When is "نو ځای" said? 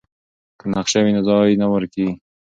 1.15-1.57